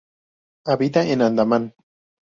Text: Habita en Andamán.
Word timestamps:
Habita 0.65 1.03
en 1.05 1.21
Andamán. 1.21 1.75